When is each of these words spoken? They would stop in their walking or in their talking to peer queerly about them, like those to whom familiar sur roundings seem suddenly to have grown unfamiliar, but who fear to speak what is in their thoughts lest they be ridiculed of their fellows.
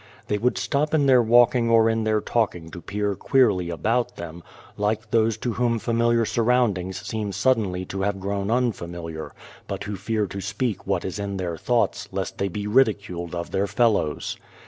They 0.29 0.39
would 0.39 0.57
stop 0.57 0.95
in 0.95 1.05
their 1.05 1.21
walking 1.21 1.69
or 1.69 1.87
in 1.87 2.05
their 2.05 2.21
talking 2.21 2.71
to 2.71 2.81
peer 2.81 3.13
queerly 3.13 3.69
about 3.69 4.15
them, 4.15 4.41
like 4.75 5.11
those 5.11 5.37
to 5.37 5.53
whom 5.53 5.77
familiar 5.77 6.25
sur 6.25 6.41
roundings 6.41 6.99
seem 7.05 7.31
suddenly 7.31 7.85
to 7.85 8.01
have 8.01 8.19
grown 8.19 8.49
unfamiliar, 8.49 9.31
but 9.67 9.83
who 9.83 9.95
fear 9.95 10.25
to 10.25 10.41
speak 10.41 10.87
what 10.87 11.05
is 11.05 11.19
in 11.19 11.37
their 11.37 11.55
thoughts 11.55 12.09
lest 12.11 12.39
they 12.39 12.47
be 12.47 12.65
ridiculed 12.65 13.35
of 13.35 13.51
their 13.51 13.67
fellows. 13.67 14.37